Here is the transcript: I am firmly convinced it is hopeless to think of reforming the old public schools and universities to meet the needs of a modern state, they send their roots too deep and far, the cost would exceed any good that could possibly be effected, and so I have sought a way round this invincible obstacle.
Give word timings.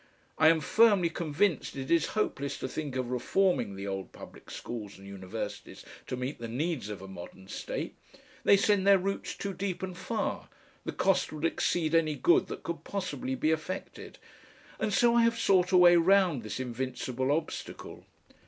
I 0.39 0.47
am 0.47 0.61
firmly 0.61 1.11
convinced 1.11 1.75
it 1.75 1.91
is 1.91 2.07
hopeless 2.17 2.57
to 2.57 2.67
think 2.67 2.95
of 2.95 3.11
reforming 3.11 3.75
the 3.75 3.85
old 3.85 4.11
public 4.11 4.49
schools 4.49 4.97
and 4.97 5.05
universities 5.05 5.85
to 6.07 6.17
meet 6.17 6.39
the 6.39 6.47
needs 6.47 6.89
of 6.89 7.03
a 7.03 7.07
modern 7.07 7.47
state, 7.47 7.93
they 8.43 8.57
send 8.57 8.87
their 8.87 8.97
roots 8.97 9.35
too 9.35 9.53
deep 9.53 9.83
and 9.83 9.95
far, 9.95 10.49
the 10.85 10.91
cost 10.91 11.31
would 11.31 11.45
exceed 11.45 11.93
any 11.93 12.15
good 12.15 12.47
that 12.47 12.63
could 12.63 12.83
possibly 12.83 13.35
be 13.35 13.51
effected, 13.51 14.17
and 14.79 14.91
so 14.91 15.13
I 15.13 15.21
have 15.21 15.37
sought 15.37 15.71
a 15.71 15.77
way 15.77 15.95
round 15.97 16.41
this 16.41 16.59
invincible 16.59 17.31
obstacle. 17.31 18.07